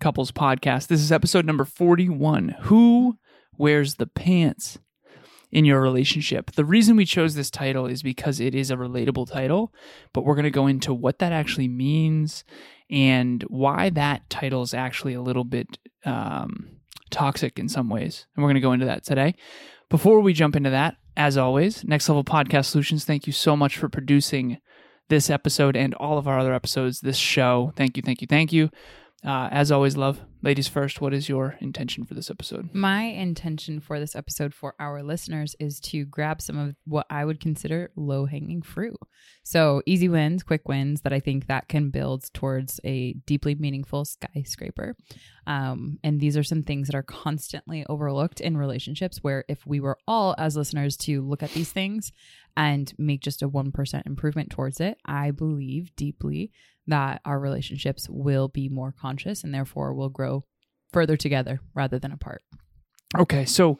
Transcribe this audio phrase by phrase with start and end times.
[0.00, 0.88] Couples Podcast.
[0.88, 3.18] This is episode number 41 Who
[3.56, 4.78] Wears the Pants
[5.50, 6.52] in Your Relationship?
[6.52, 9.72] The reason we chose this title is because it is a relatable title,
[10.12, 12.44] but we're going to go into what that actually means
[12.90, 16.68] and why that title is actually a little bit um,
[17.10, 18.26] toxic in some ways.
[18.34, 19.34] And we're going to go into that today.
[19.88, 23.78] Before we jump into that, as always, Next Level Podcast Solutions, thank you so much
[23.78, 24.58] for producing
[25.08, 27.72] this episode and all of our other episodes, this show.
[27.76, 28.70] Thank you, thank you, thank you.
[29.26, 32.72] Uh, as always, love, ladies first, what is your intention for this episode?
[32.72, 37.24] My intention for this episode for our listeners is to grab some of what I
[37.24, 38.96] would consider low hanging fruit.
[39.42, 44.04] So easy wins, quick wins that I think that can build towards a deeply meaningful
[44.04, 44.94] skyscraper.
[45.48, 49.80] Um, and these are some things that are constantly overlooked in relationships where if we
[49.80, 52.12] were all as listeners to look at these things
[52.56, 56.50] and make just a 1% improvement towards it, I believe deeply
[56.86, 60.44] that our relationships will be more conscious and therefore will grow
[60.92, 62.42] further together rather than apart.
[63.16, 63.78] Okay, so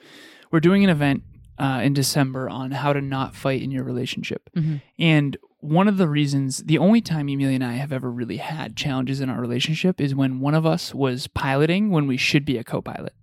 [0.51, 1.23] we're doing an event
[1.59, 4.51] uh, in December on how to not fight in your relationship.
[4.57, 4.77] Mm-hmm.
[4.99, 8.77] And one of the reasons, the only time Emilia and I have ever really had
[8.77, 12.59] challenges in our relationship is when one of us was piloting when we should be
[12.59, 13.15] a co pilot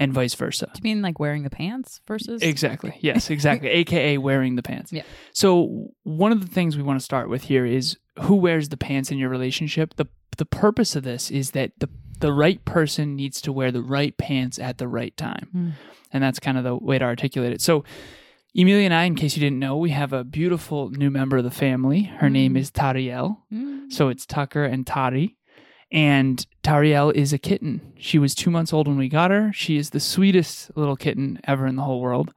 [0.00, 0.66] and vice versa.
[0.72, 2.42] Do you mean like wearing the pants versus?
[2.42, 2.96] Exactly.
[3.00, 3.68] Yes, exactly.
[3.80, 4.92] AKA wearing the pants.
[4.92, 5.02] Yeah.
[5.32, 8.76] So, one of the things we want to start with here is who wears the
[8.76, 9.94] pants in your relationship.
[9.94, 10.06] The
[10.38, 11.88] the purpose of this is that the
[12.18, 15.48] the right person needs to wear the right pants at the right time.
[15.54, 15.72] Mm.
[16.12, 17.60] And that's kind of the way to articulate it.
[17.60, 17.84] So,
[18.54, 21.44] Emilia and I, in case you didn't know, we have a beautiful new member of
[21.44, 22.04] the family.
[22.04, 22.32] Her mm.
[22.32, 23.36] name is Tariel.
[23.52, 23.92] Mm.
[23.92, 25.36] So it's Tucker and Tari.
[25.92, 27.92] And Tariel is a kitten.
[27.98, 29.52] She was two months old when we got her.
[29.52, 32.32] She is the sweetest little kitten ever in the whole world.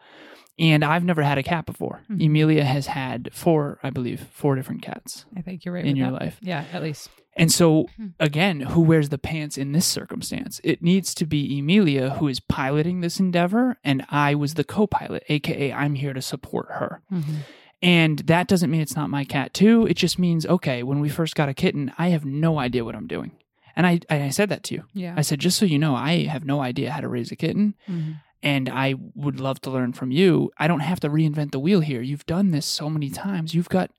[0.59, 2.01] And I've never had a cat before.
[2.09, 2.21] Mm-hmm.
[2.21, 5.25] Emilia has had four, I believe, four different cats.
[5.35, 5.85] I think you're right.
[5.85, 6.21] In your that.
[6.21, 6.37] life.
[6.41, 7.09] Yeah, at least.
[7.35, 8.07] And so, hmm.
[8.19, 10.61] again, who wears the pants in this circumstance?
[10.63, 14.85] It needs to be Emilia who is piloting this endeavor, and I was the co
[14.85, 17.01] pilot, AKA, I'm here to support her.
[17.11, 17.35] Mm-hmm.
[17.81, 19.85] And that doesn't mean it's not my cat, too.
[19.87, 22.95] It just means, okay, when we first got a kitten, I have no idea what
[22.95, 23.31] I'm doing.
[23.75, 24.83] And I, I said that to you.
[24.93, 25.13] Yeah.
[25.17, 27.75] I said, just so you know, I have no idea how to raise a kitten.
[27.89, 28.11] Mm-hmm.
[28.41, 30.51] And I would love to learn from you.
[30.57, 32.01] I don't have to reinvent the wheel here.
[32.01, 33.55] You've done this so many times.
[33.55, 33.91] You've got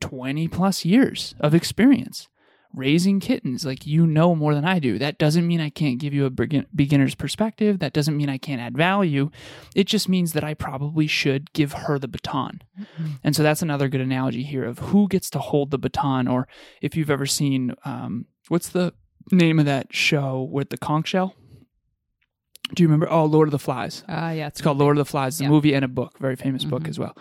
[0.00, 2.28] 20 plus years of experience
[2.74, 3.64] raising kittens.
[3.64, 4.98] Like, you know more than I do.
[4.98, 7.78] That doesn't mean I can't give you a beginner's perspective.
[7.78, 9.30] That doesn't mean I can't add value.
[9.74, 12.62] It just means that I probably should give her the baton.
[12.78, 13.06] Mm-hmm.
[13.22, 16.28] And so that's another good analogy here of who gets to hold the baton.
[16.28, 16.48] Or
[16.82, 18.92] if you've ever seen, um, what's the
[19.30, 21.34] name of that show with the conch shell?
[22.74, 23.10] Do you remember?
[23.10, 24.02] Oh, Lord of the Flies.
[24.08, 24.46] Uh, yeah.
[24.46, 25.50] It's, it's called Lord of the Flies, the yeah.
[25.50, 26.70] movie and a book, very famous mm-hmm.
[26.70, 27.16] book as well.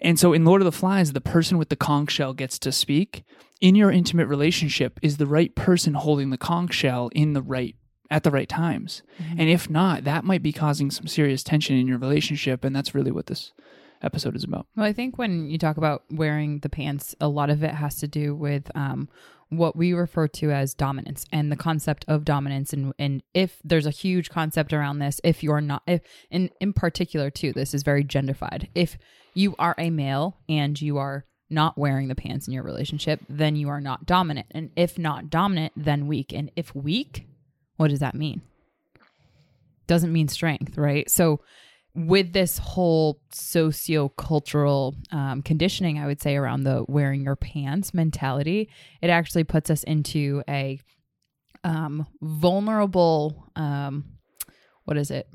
[0.00, 2.72] And so in Lord of the Flies, the person with the conch shell gets to
[2.72, 3.24] speak.
[3.60, 7.76] In your intimate relationship, is the right person holding the conch shell in the right
[8.10, 9.02] at the right times.
[9.22, 9.40] Mm-hmm.
[9.40, 12.64] And if not, that might be causing some serious tension in your relationship.
[12.64, 13.52] And that's really what this
[14.02, 14.66] episode is about.
[14.76, 17.96] Well, I think when you talk about wearing the pants, a lot of it has
[18.00, 19.08] to do with um,
[19.52, 22.72] what we refer to as dominance and the concept of dominance.
[22.72, 26.00] And and if there's a huge concept around this if you're not if
[26.30, 28.68] in in particular too this is very genderfied.
[28.74, 28.98] If
[29.34, 33.56] you are a male and you are not wearing the pants in your relationship then
[33.56, 34.46] you are not dominant.
[34.52, 36.32] And if not dominant then weak.
[36.32, 37.26] And if weak
[37.76, 38.42] what does that mean?
[39.86, 41.10] Doesn't mean strength right?
[41.10, 41.40] So
[41.94, 48.68] with this whole socio-cultural um, conditioning i would say around the wearing your pants mentality
[49.02, 50.80] it actually puts us into a
[51.64, 54.04] um, vulnerable um,
[54.84, 55.28] what is it?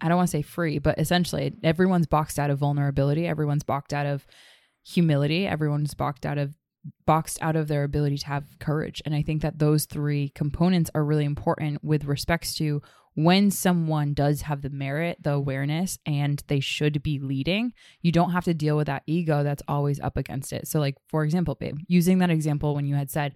[0.00, 3.26] I don't want to say free but essentially everyone's boxed out of vulnerability.
[3.26, 4.26] Everyone's boxed out of
[4.82, 5.46] humility.
[5.46, 6.54] Everyone's boxed out of
[7.04, 9.02] boxed out of their ability to have courage.
[9.04, 12.80] And i think that those three components are really important with respects to
[13.24, 17.72] when someone does have the merit, the awareness, and they should be leading,
[18.02, 20.68] you don't have to deal with that ego that's always up against it.
[20.68, 23.34] So, like, for example, babe, using that example when you had said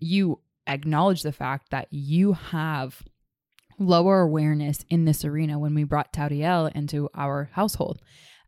[0.00, 3.02] you acknowledge the fact that you have
[3.78, 8.00] lower awareness in this arena when we brought Tauriel into our household.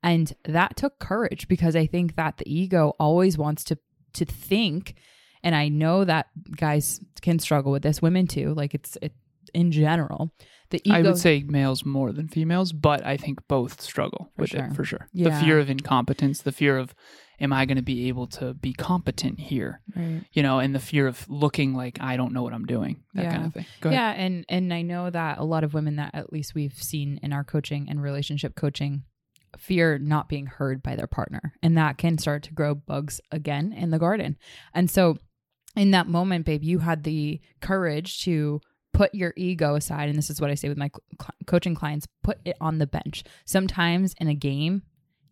[0.03, 3.79] And that took courage because I think that the ego always wants to
[4.15, 4.95] to think
[5.43, 6.27] and I know that
[6.57, 9.13] guys can struggle with this, women too, like it's it
[9.55, 10.33] in general.
[10.71, 14.43] The ego I would say males more than females, but I think both struggle For
[14.43, 14.65] with sure.
[14.65, 15.09] it for sure.
[15.13, 15.29] Yeah.
[15.31, 16.95] The fear of incompetence, the fear of
[17.39, 19.81] am I going to be able to be competent here?
[19.95, 20.23] right.
[20.33, 23.23] You know, and the fear of looking like I don't know what I'm doing, that
[23.25, 23.31] Yeah.
[23.33, 23.67] kind of thing.
[23.85, 27.21] Yeah, and and I know that a lot of women that at least we've seen
[27.23, 29.05] in our coaching and relationship coaching
[29.59, 33.73] fear not being heard by their partner, and that can start to grow bugs again
[33.73, 34.37] in the garden.
[34.75, 35.19] And so,
[35.77, 38.61] in that moment, babe, you had the courage to
[38.97, 40.91] put your ego aside, and this is what I say with my
[41.21, 43.25] cl- coaching clients: put it on the bench.
[43.45, 44.83] Sometimes in a game.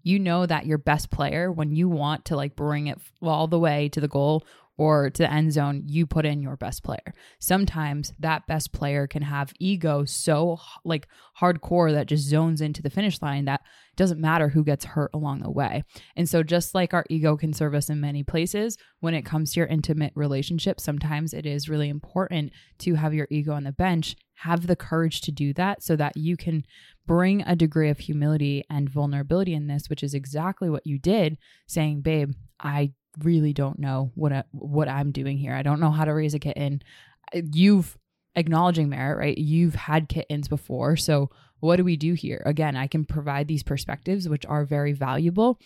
[0.06, 3.58] You know that your best player, when you want to like bring it all the
[3.58, 4.44] way to the goal
[4.76, 9.06] or to the end zone, you put in your best player sometimes that best player
[9.06, 11.06] can have ego so like
[11.40, 13.60] hardcore that just zones into the finish line that
[13.92, 15.84] it doesn't matter who gets hurt along the way.
[16.16, 19.52] And so just like our ego can serve us in many places, when it comes
[19.52, 23.72] to your intimate relationship, sometimes it is really important to have your ego on the
[23.72, 26.64] bench, have the courage to do that so that you can
[27.06, 31.38] bring a degree of humility and vulnerability in this, which is exactly what you did,
[31.68, 35.54] saying, "Babe, I really don't know what I, what I'm doing here.
[35.54, 36.82] I don't know how to raise a kitten.
[37.32, 37.96] You've
[38.36, 39.38] acknowledging merit, right?
[39.38, 41.30] You've had kittens before, so
[41.60, 42.42] what do we do here?
[42.44, 45.58] Again, I can provide these perspectives which are very valuable,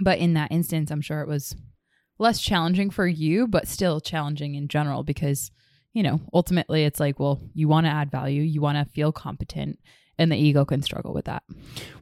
[0.00, 1.54] but in that instance, I'm sure it was
[2.18, 5.50] less challenging for you, but still challenging in general because
[5.92, 9.10] you know, ultimately it's like, well, you want to add value, you want to feel
[9.12, 9.78] competent,
[10.18, 11.42] and the ego can struggle with that.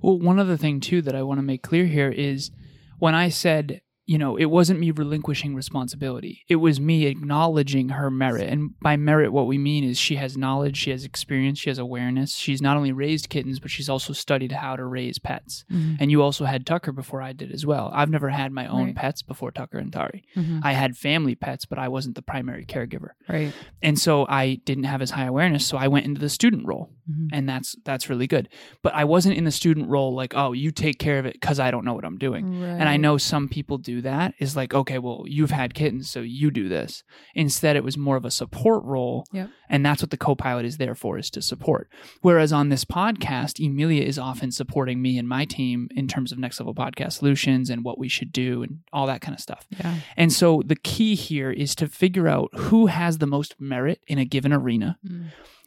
[0.02, 2.50] Well, one other thing too that I want to make clear here is
[2.98, 6.44] when I said, you know, it wasn't me relinquishing responsibility.
[6.48, 8.48] It was me acknowledging her merit.
[8.48, 11.78] And by merit, what we mean is she has knowledge, she has experience, she has
[11.78, 12.36] awareness.
[12.36, 15.64] She's not only raised kittens, but she's also studied how to raise pets.
[15.68, 17.90] And you also had Tucker before I did as well.
[17.92, 18.94] I've never had my own Right.
[18.94, 20.22] pets before Tucker and Tari.
[20.36, 20.60] Mhm.
[20.62, 23.10] I had family pets, but I wasn't the primary caregiver.
[23.28, 23.52] Right.
[23.82, 26.90] And so I didn't have as high awareness, so I went into the student role
[27.10, 27.28] Mhm.
[27.32, 28.48] and that's that's really good.
[28.82, 31.60] But I wasn't in the student role like, oh, you take care of it because
[31.60, 32.62] I don't know what I'm doing.
[32.64, 34.34] And I know some people do that.
[34.40, 37.04] Is like, okay, well, you've had kittens, so you do this.
[37.34, 39.50] Instead, it was more of a support role, Yep.
[39.68, 41.88] and that's what the co-pilot is there for, is to support.
[42.22, 46.38] Whereas on this podcast, Emilia is often supporting me and my team in terms of
[46.38, 49.66] next level podcast solutions and what we should do and all that kind of stuff.
[49.70, 49.96] Yeah.
[50.16, 54.18] And so the key here is to figure out who has the most merit in
[54.18, 55.26] a given arena Mm.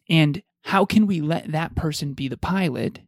[0.10, 3.00] And how can we let that person be the pilot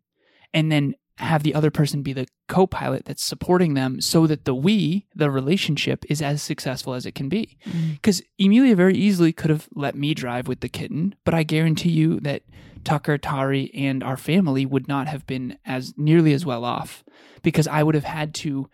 [0.54, 4.56] and then have the other person be the co-pilot that's supporting them so that the
[4.56, 7.94] we the relationship is as successful as it can be Mm.
[7.94, 11.92] because emilia very easily could have let me drive with the kitten but i guarantee
[11.92, 12.42] you that
[12.84, 17.04] tucker tari and our family would not have been as nearly as well off
[17.44, 18.68] because i would have had to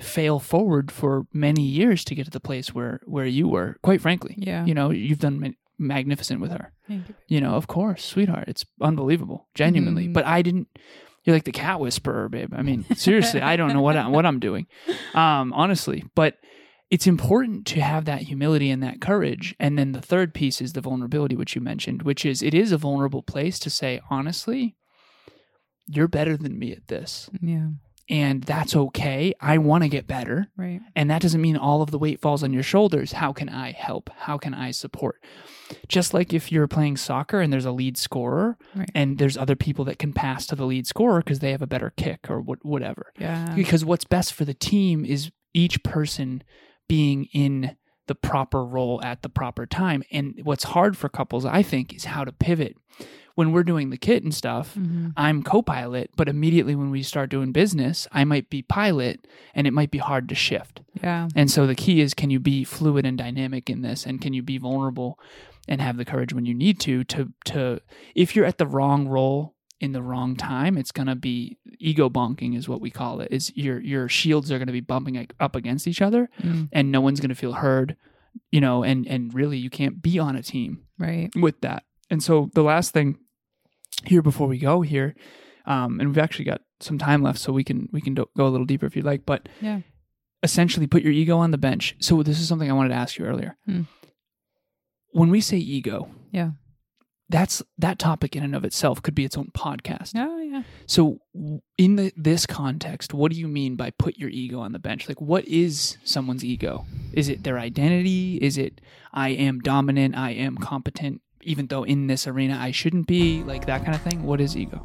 [0.00, 4.00] fail forward for many years to get to the place where where you were quite
[4.00, 4.64] frankly Yeah.
[4.66, 7.14] you know you've done magnificent with her Thank you.
[7.28, 8.44] you know, of course, sweetheart.
[8.48, 10.08] It's unbelievable, genuinely.
[10.08, 10.12] Mhm.
[10.12, 10.68] But I didn't.
[11.24, 12.52] You're like the cat whisperer, babe.
[12.54, 14.66] I mean, seriously, I don't know what I, what I'm doing,
[15.14, 16.04] um, honestly.
[16.16, 16.36] But
[16.90, 19.54] it's important to have that humility and that courage.
[19.60, 22.70] And then the third piece is the vulnerability, which you mentioned, which is it is
[22.72, 24.76] a vulnerable place to say, honestly,
[25.86, 27.68] you're better than me at this, Yeah.
[28.08, 29.32] And that's okay.
[29.40, 30.48] I want to get better.
[30.56, 30.80] Right.
[30.96, 33.12] And that doesn't mean all of the weight falls on your shoulders.
[33.12, 34.10] How can I help?
[34.16, 35.22] How can I support?
[35.88, 38.90] Just like if you're playing soccer and there's a lead scorer Right.
[38.94, 41.66] and there's other people that can pass to the lead scorer because they have a
[41.66, 43.12] better kick or what, whatever.
[43.18, 43.54] Yeah.
[43.54, 46.42] Because what's best for the team is each person
[46.88, 47.76] being in
[48.08, 50.02] the proper role at the proper time.
[50.10, 52.74] And what's hard for couples, I think, is how to pivot.
[53.34, 55.12] When we're doing the kit and stuff, Mhm.
[55.16, 59.66] I'm co pilot, but immediately when we start doing business, I might be pilot and
[59.66, 60.82] it might be hard to shift.
[61.02, 61.28] Yeah.
[61.34, 64.32] And so the key is can you be fluid and dynamic in this and can
[64.34, 65.18] you be vulnerable
[65.68, 67.80] and have the courage when you need to to to
[68.14, 72.08] if you're at the wrong role in the wrong time, it's going to be ego
[72.08, 73.28] bonking is what we call it.
[73.32, 76.68] Is your your shields are going to be bumping up against each other Mm.
[76.72, 77.96] and no one's going to feel heard,
[78.52, 81.30] you know, and and really you can't be on a team Right.
[81.34, 81.84] with that.
[82.10, 83.16] And so the last thing
[84.06, 85.14] here before we go here,
[85.66, 88.46] um, and we've actually got some time left, so we can we can do, go
[88.46, 89.24] a little deeper if you'd like.
[89.26, 89.80] But Yeah.
[90.42, 91.94] essentially, put your ego on the bench.
[92.00, 93.56] So this is something I wanted to ask you earlier.
[93.66, 93.82] Hmm.
[95.12, 96.52] When we say ego, Yeah.
[97.28, 100.12] that's that topic in and of itself could be its own podcast.
[100.16, 100.62] Oh yeah.
[100.86, 101.18] So
[101.78, 105.08] in the, this context, what do you mean by put your ego on the bench?
[105.08, 106.86] Like what is someone's ego?
[107.12, 108.38] Is it their identity?
[108.42, 108.80] Is it
[109.12, 113.66] I am dominant, I am competent even though in this arena I shouldn't be, like
[113.66, 114.24] that kind of thing?
[114.24, 114.84] What is ego?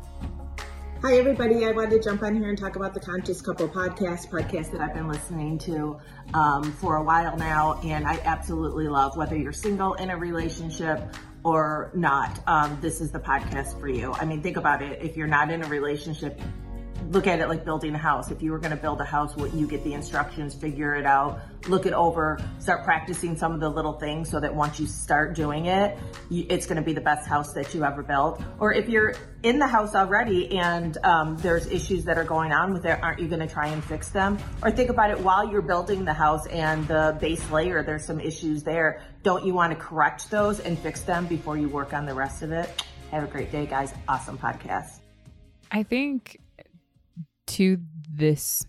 [1.04, 1.64] Hi, everybody.
[1.64, 4.82] I wanted to jump on here and talk about the Conscious Couple podcast, podcast that
[4.82, 6.00] I've been listening to
[6.34, 7.80] um, for a while now.
[7.84, 12.40] And I absolutely love whether you're single in a relationship or not.
[12.48, 14.12] Um, this is the podcast for you.
[14.14, 15.00] I mean, think about it.
[15.02, 16.42] If you're not in a relationship,
[17.10, 18.32] look at it like building a house.
[18.32, 21.06] If you were going to build a house, what you get the instructions, figure it
[21.06, 24.88] out, look it over, start practicing some of the little things so that once you
[24.88, 25.98] start doing it,
[26.30, 28.42] it's going to be the best house that you ever built.
[28.60, 32.74] Or if you're in the house already and um, there's issues that are going on
[32.74, 34.38] with it, aren't you going to try and fix them?
[34.62, 38.20] Or think about it while you're building the house and the base layer, there's some
[38.20, 39.02] issues there.
[39.24, 42.44] Don't you want to correct those and fix them before you work on the rest
[42.44, 42.84] of it?
[43.12, 43.94] Have a great day, guys.
[44.08, 45.00] Awesome podcast.
[45.72, 46.40] I think
[47.48, 47.77] to
[48.10, 48.66] this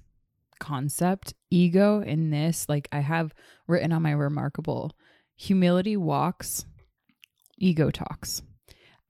[0.59, 3.35] concept, ego in this, like I have
[3.67, 4.91] written on my reMarkable
[5.37, 6.67] humility walks,
[7.57, 8.43] ego talks.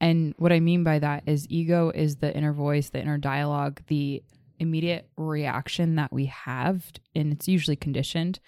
[0.00, 3.82] And what I mean by that is ego is the inner voice, the inner dialogue,
[3.88, 4.22] the
[4.58, 6.84] immediate reaction that we have,
[7.14, 8.40] and it's usually conditioned,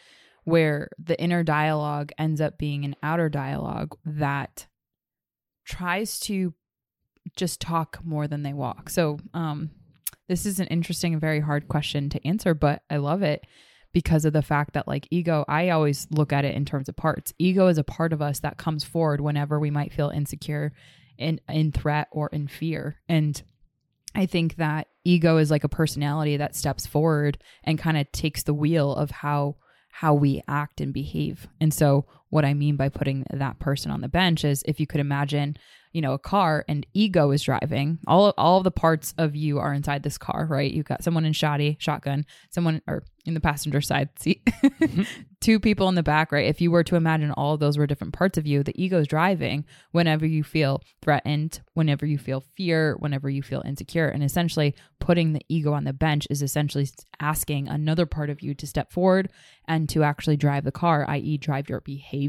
[0.44, 4.66] where the inner dialogue ends up being an outer dialogue that
[5.64, 6.54] tries to
[7.36, 8.90] just talk more than they walk.
[8.90, 9.70] So, um,
[10.30, 13.44] this is an interesting and very hard question to answer, but I love it
[13.92, 16.94] because of the fact that like ego, I always look at it in terms of
[16.94, 17.34] parts.
[17.36, 20.72] Ego is a part of us that comes forward whenever we might feel insecure
[21.18, 23.00] in in threat or in fear.
[23.08, 23.42] And
[24.14, 28.44] I think that ego is like a personality that steps forward and kind of takes
[28.44, 29.56] the wheel of how
[29.90, 31.48] how we act and behave.
[31.60, 34.86] And so what I mean by putting that person on the bench is if you
[34.86, 35.56] could imagine
[35.92, 39.58] you know a car and ego is driving all all of the parts of you
[39.58, 40.72] are inside this car right?
[40.72, 45.02] You've got someone in shoddy shotgun someone or in the passenger side seat mm-hmm.
[45.40, 46.46] two people in the back right?
[46.46, 49.00] If you were to imagine all of those were different parts of you the ego
[49.00, 54.08] is driving whenever you feel threatened whenever you feel fear whenever you feel insecure.
[54.08, 56.88] And essentially putting the ego on the bench is essentially
[57.20, 59.30] asking another part of you to step forward
[59.66, 62.19] and to actually drive the car i.e drive your behavior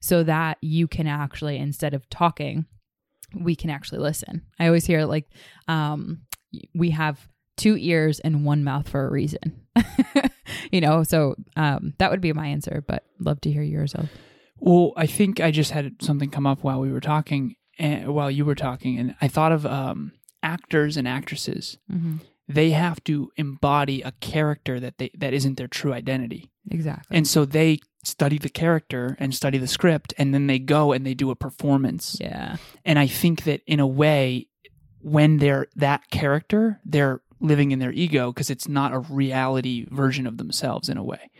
[0.00, 2.66] so that you can actually instead of talking
[3.34, 4.42] we can actually listen.
[4.58, 5.26] I always hear like
[5.68, 6.22] um
[6.74, 9.60] we have two ears and one mouth for a reason.
[10.72, 13.94] you know, so um that would be my answer, but love to hear yours.
[14.60, 18.30] Well, I think I just had something come up while we were talking, and while
[18.30, 21.78] you were talking, and I thought of um, actors and actresses.
[21.92, 22.16] Mm-hmm.
[22.48, 27.16] They have to embody a character that they that isn't their true identity, Exactly.
[27.16, 31.04] and so they study the character and study the script, and then they go and
[31.04, 32.16] they do a performance.
[32.20, 32.56] yeah.
[32.84, 34.48] And I think that in a way,
[35.00, 40.26] when they're that character, they're living in their ego because it's not a reality version
[40.26, 41.30] of themselves in a way.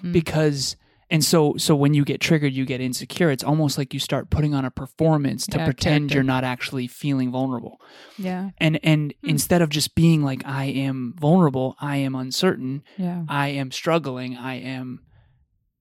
[0.00, 0.12] Mm.
[0.12, 0.76] Because
[1.10, 3.30] and so so when you get triggered, you get insecure.
[3.30, 6.14] It's almost like you start putting on a performance to Yeah, pretend character.
[6.14, 7.80] you're not actually feeling vulnerable.
[8.16, 8.50] Yeah.
[8.58, 9.28] And and Hmm.
[9.30, 13.24] instead of just being like I am vulnerable, I am uncertain, Yeah.
[13.28, 15.00] I am struggling, I am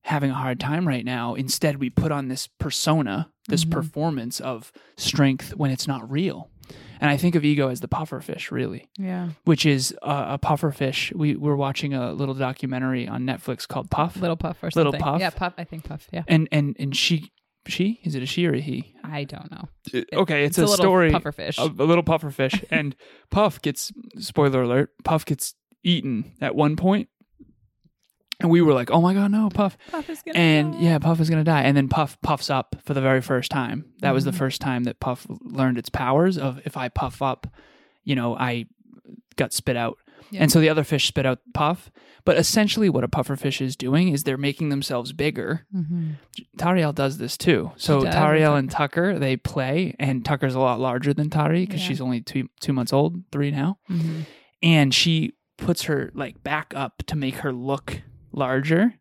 [0.04, 1.36] having a hard time right now.
[1.36, 3.72] Instead, we put on this persona, this Mhm.
[3.72, 6.50] performance of strength when it's not real.
[7.00, 9.30] And I think of ego as the pufferfish, really, Yeah.
[9.44, 11.14] which is uh, a pufferfish.
[11.16, 15.02] We were watching a little documentary on Netflix called Puff, Little puff or Little something.
[15.02, 15.20] Puff?
[15.20, 15.54] Yeah, puff.
[15.58, 16.08] I think puff.
[16.14, 16.24] Yeah.
[16.28, 17.32] and and and she
[17.68, 18.96] she is it a she or a he?
[19.04, 19.68] I don't know.
[20.14, 21.12] okay, it's, a, a, little story.
[21.12, 21.58] puffer fish.
[21.60, 22.96] a, a little pufferfish, and
[23.30, 24.90] Puff gets spoiler alert.
[25.04, 27.10] Puff gets eaten at one point,
[28.42, 30.80] and we were like, "Oh my god, no, Puff!" puff is gonna And die.
[30.80, 33.86] yeah, Puff is gonna die, and then Puff puffs up for the very first time.
[34.02, 34.36] That was the Mhm.
[34.36, 36.38] first time that Puff learned its powers.
[36.38, 37.48] Of if I puff up,
[38.04, 38.66] you know, I
[39.36, 39.98] got spit out.
[40.30, 40.44] Yeah.
[40.44, 41.92] And so the other fish spit out Puff.
[42.24, 46.18] But essentially, what a puffer fish is doing is they're making themselves bigger Mhm.
[46.58, 47.72] Tariel does this too.
[47.78, 51.88] So Tariel and Tucker they play, and Tucker's a lot larger than Tari because Yeah.
[51.88, 54.26] she's only two two months old, three now, Mhm.
[54.62, 58.94] and she puts her like back up to make her look larger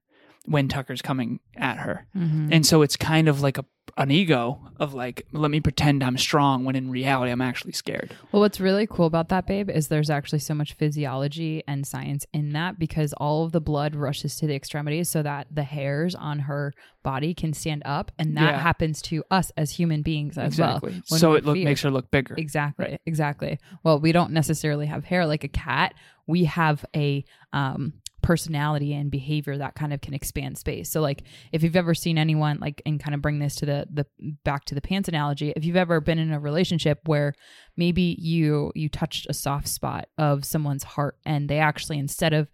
[0.46, 2.48] when Tucker's coming at her, Mhm.
[2.52, 3.64] and so it's kind of like a
[3.96, 8.14] an ego of like let me pretend I'm strong when in reality I'm actually scared.
[8.30, 12.24] Well, what's really cool about that, babe, is there's actually so much physiology and science
[12.32, 16.14] in that because all of the blood rushes to the extremities so that the hairs
[16.14, 16.72] on her
[17.02, 18.12] body can stand up.
[18.18, 18.60] And that Yeah.
[18.60, 21.02] happens to us as human beings as exactly.
[21.10, 21.18] well.
[21.18, 22.34] so it look, makes her look bigger.
[22.38, 22.84] Exactly.
[22.92, 23.00] Right.
[23.06, 23.58] Exactly.
[23.82, 25.94] Well, we don't necessarily have hair like a cat.
[26.28, 30.90] We have a um, personality and behavior that kind of can expand space.
[30.90, 31.22] So like
[31.52, 34.06] if you've ever seen anyone like and kind of bring this to the the
[34.44, 37.34] back to the pants analogy, if you've ever been in a relationship where
[37.76, 42.50] maybe you you touched a soft spot of someone's heart and they actually instead of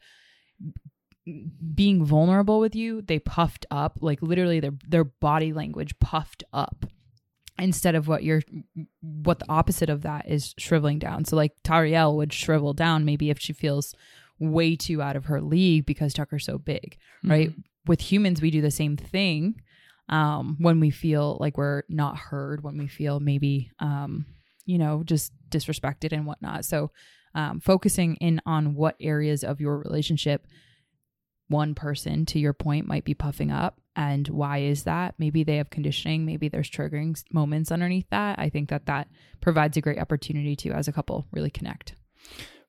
[1.75, 6.87] being vulnerable with you, they puffed up, like literally their their body language puffed up
[7.59, 8.43] instead of what you're
[9.01, 11.25] what the opposite of that is shriveling down.
[11.25, 13.95] So like Tariel would shrivel down maybe if she feels
[14.39, 17.51] way too out of her league because Tucker's so big, right?
[17.51, 17.61] Mm-hmm.
[17.87, 19.61] With humans we do the same thing.
[20.09, 24.27] Um, when we feel like we're not heard, when we feel maybe um,
[24.67, 26.65] you know, just disrespected and whatnot.
[26.65, 26.91] So
[27.35, 30.47] um, focusing in on what areas of your relationship
[31.49, 35.59] one person to your point might be puffing up and why is that maybe they
[35.59, 39.07] have conditioning maybe there's triggering moments underneath that i think that that
[39.41, 41.95] provides a great opportunity to as a couple really connect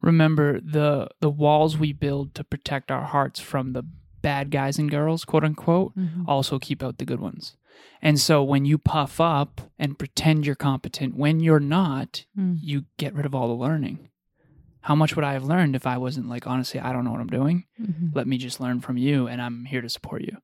[0.01, 3.83] remember the the walls we build to protect our hearts from the
[4.21, 5.93] bad guys and girls quote unquote
[6.27, 7.55] also keep out the good ones.
[8.01, 12.57] And so when you puff up and pretend you're competent when you're not Mm.
[12.61, 14.09] you get rid of all the learning.
[14.81, 17.21] How much would i have learned if i wasn't like honestly i don't know what
[17.21, 17.65] i'm doing.
[17.79, 18.15] Mhm.
[18.15, 20.37] let me just learn from you and i'm here to support you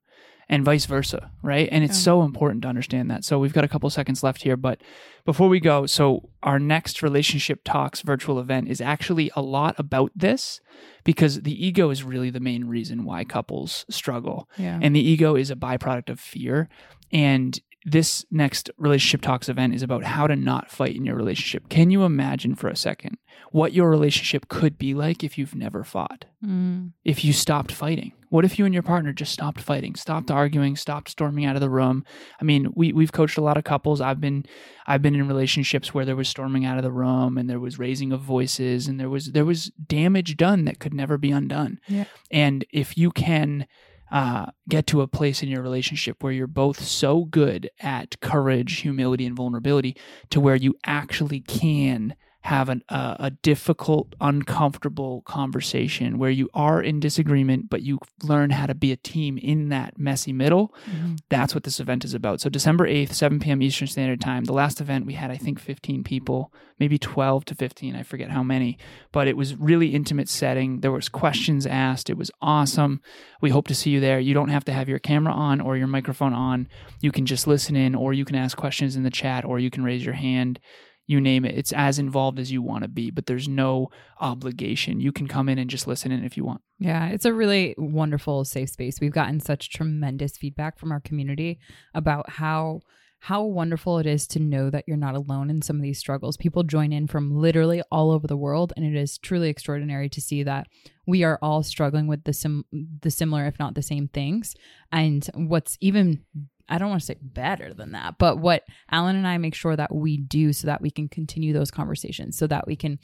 [0.48, 1.68] and vice versa right?
[1.72, 2.04] And it's Yeah.
[2.04, 3.24] so important to understand that.
[3.24, 4.80] So we've got a couple seconds left here but
[5.24, 10.10] before we go so our next relationship talks virtual event is actually a lot about
[10.14, 10.60] this
[11.04, 14.48] because the ego is really the main reason why couples struggle.
[14.58, 14.78] Yeah.
[14.82, 16.68] And the ego is a byproduct of fear.
[17.12, 21.68] And this next relationship talks event is about how to not fight in your relationship
[21.68, 23.18] can you imagine for a second
[23.50, 26.92] what your relationship could be like if you've never fought Mm.
[27.04, 28.12] if you stopped fighting?
[28.28, 31.60] What if you and your partner just stopped fighting, stopped arguing, stopped storming out of
[31.62, 32.04] the room?
[32.40, 34.00] I mean, we we've coached a lot of couples.
[34.00, 34.44] I've been
[34.86, 37.78] I've been in relationships where there was storming out of the room and there was
[37.78, 41.78] raising of voices and there was there was damage done that could never be undone.
[41.88, 42.04] Yeah.
[42.30, 43.66] And if you can
[44.10, 48.80] uh, get to a place in your relationship where you're both so good at courage,
[48.80, 49.96] humility, and vulnerability
[50.30, 56.82] to where you actually can have an, a, a difficult, uncomfortable conversation where you are
[56.82, 60.74] in disagreement, but you learn how to be a team in that messy middle.
[60.86, 61.18] Mhm.
[61.30, 62.42] That's what this event is about.
[62.42, 63.62] So, December 8th, 7 p.m.
[63.62, 64.44] Eastern Standard Time.
[64.44, 67.96] The last event, we had, I think, 15 people, maybe 12 to 15.
[67.96, 68.76] I forget how many,
[69.10, 70.80] but it was really intimate setting.
[70.80, 72.10] There was questions asked.
[72.10, 73.00] It was awesome.
[73.40, 74.20] We hope to see you there.
[74.20, 76.68] You don't have to have your camera on or your microphone on.
[77.00, 79.70] You can just listen in, or you can ask questions in the chat, or you
[79.70, 80.60] can raise your hand
[81.06, 81.56] you name it.
[81.56, 83.90] It's as involved as you want to be, but there's no
[84.20, 85.00] obligation.
[85.00, 86.62] You can come in and just listen in if you want.
[86.78, 89.00] Yeah, it's a really wonderful safe space.
[89.00, 91.58] We've gotten such tremendous feedback from our community
[91.94, 92.80] about how
[93.20, 96.36] how wonderful it is to know that you're not alone in some of these struggles.
[96.36, 100.20] People join in from literally all over the world and it is truly extraordinary to
[100.20, 100.66] see that
[101.06, 102.66] we are all struggling with the sim-
[103.00, 104.54] the similar if not the same things.
[104.92, 106.22] And what's even
[106.68, 109.76] I don't want to say better than that, but what Alan and I make sure
[109.76, 112.98] that we do so that we can continue those conversations, so that we can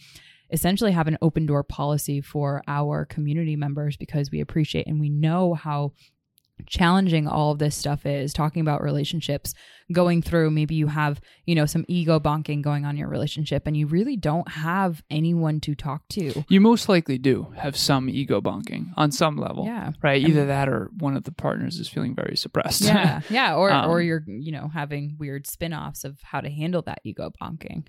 [0.50, 5.08] essentially have an open door policy for our community members because we appreciate and we
[5.08, 5.92] know how
[6.66, 9.54] challenging all of this stuff is talking about relationships
[9.92, 13.66] going through maybe you have you know some ego bonking going on in your relationship
[13.66, 18.08] and you really don't have anyone to talk to You most likely do have some
[18.08, 19.64] ego bonking on some level.
[19.64, 20.22] yeah Right?
[20.22, 22.82] Either that or one of the partners is feeling very suppressed.
[22.82, 26.82] yeah yeah or Um, or you're you know having weird spin-offs of how to handle
[26.82, 27.84] that ego bonking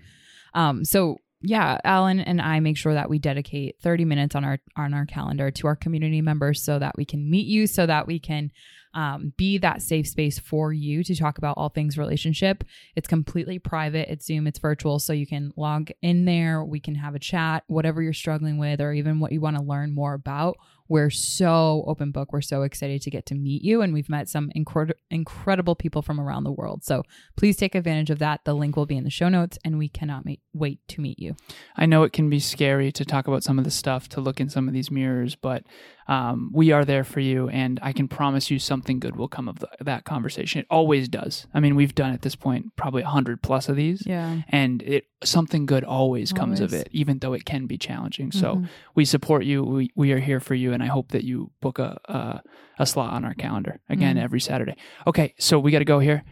[0.54, 4.58] um so yeah alan and i make sure that we dedicate 30 minutes on our
[4.76, 8.06] on our calendar to our community members so that we can meet you so that
[8.06, 8.50] we can
[8.94, 12.64] um, be that safe space for you to talk about all things relationship.
[12.94, 14.10] It's completely private.
[14.10, 14.46] It's zoom.
[14.46, 14.98] It's virtual.
[14.98, 16.64] So you can log in there.
[16.64, 19.62] We can have a chat whatever you're struggling with or even what you want to
[19.62, 22.32] learn more about we're so open book.
[22.32, 23.82] We're so excited to get to meet you.
[23.82, 26.84] And we've met some incredible, incredible people from around the world.
[26.84, 27.02] So
[27.36, 28.40] please take advantage of that.
[28.44, 31.18] The link will be in the show notes, and we cannot ma- wait to meet
[31.18, 31.36] you.
[31.76, 34.40] I know it can be scary to talk about some of the stuff, to look
[34.40, 35.64] in some of these mirrors, but
[36.08, 39.48] um, we are there for you, and I can promise you something good will come
[39.48, 40.60] of the, that conversation.
[40.60, 41.46] It always does.
[41.54, 44.42] I mean, we've done at this point probably a hundred plus of these, Yeah.
[44.48, 48.32] and it something good always comes of it, even though it can be challenging.
[48.32, 48.68] So Mhm.
[48.96, 49.62] we support you.
[49.62, 52.42] We we are here for you, and I hope that you book a a,
[52.80, 54.22] a slot on our calendar again Mhm.
[54.22, 54.76] every Saturday.
[55.06, 56.24] Okay, so we got to go here.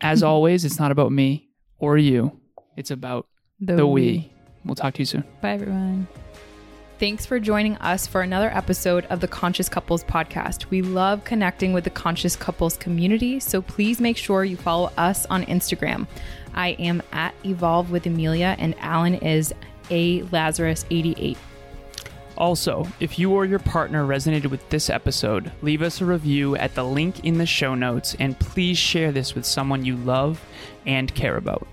[0.00, 2.38] As always, it's not about me or you.
[2.76, 3.26] It's about
[3.60, 4.30] the we.
[4.64, 5.24] We'll talk to you soon.
[5.40, 6.06] Bye, everyone.
[6.98, 10.70] Thanks for joining us for another episode of the Conscious Couples podcast.
[10.70, 15.26] We love connecting with the Conscious Couples community, so please make sure you follow us
[15.26, 16.06] on Instagram.
[16.54, 19.52] I am at Evolve with Emilia, and Alan is
[19.90, 21.36] a Lazaros 88.
[22.36, 26.74] Also, if you or your partner resonated with this episode, leave us a review at
[26.74, 30.44] the link in the show notes and please share this with someone you love
[30.84, 31.66] and care about.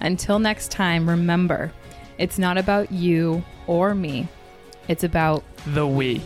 [0.00, 1.72] Until next time, remember,
[2.18, 4.28] it's not about you or me.
[4.88, 6.20] It's about The we.